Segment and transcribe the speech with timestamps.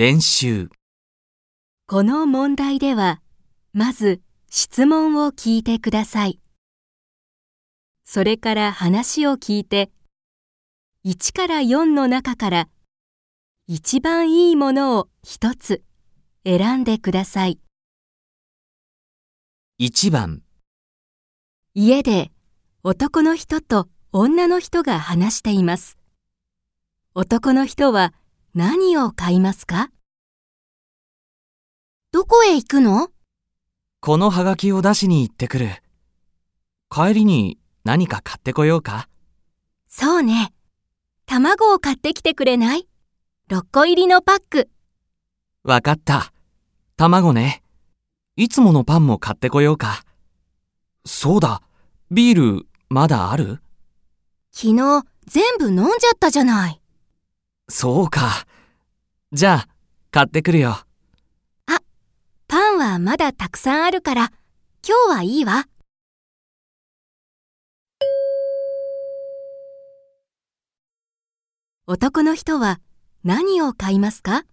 [0.00, 0.68] 練習
[1.88, 3.20] この問題では、
[3.72, 6.38] まず質問を聞いてください。
[8.04, 9.90] それから話を聞いて、
[11.04, 12.68] 1から4の中から
[13.66, 15.82] 一番いいものを一つ
[16.46, 17.58] 選んでください。
[19.80, 20.42] 1番
[21.74, 22.30] 家で
[22.84, 25.98] 男の人と女の人が話しています。
[27.16, 28.14] 男の人は
[28.54, 29.90] 何を買いますか？
[32.12, 33.10] どこへ行くの？
[34.00, 35.68] このハガキを出しに行ってくる。
[36.90, 39.08] 帰りに何か買ってこようか？
[39.86, 40.52] そうね。
[41.26, 42.88] 卵を買ってきてくれない
[43.50, 44.70] ?6 個入りのパック。
[45.62, 46.32] わかった。
[46.96, 47.62] 卵ね。
[48.36, 50.04] いつものパンも買ってこようか？
[51.04, 51.60] そうだ。
[52.10, 53.60] ビール、まだある？
[54.52, 56.80] 昨日全部飲んじゃったじゃない。
[57.70, 58.46] そうか。
[59.32, 59.68] じゃあ、
[60.10, 60.70] 買ってくるよ。
[61.66, 61.80] あ
[62.46, 64.32] パンはまだたくさんあるから、
[64.86, 65.66] 今日はいいわ。
[71.86, 72.80] 男の人は
[73.24, 74.44] 何を買いますか？